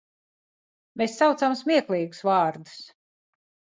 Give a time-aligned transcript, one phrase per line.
[1.03, 2.85] Mēs saucām smieklīgus vārdus.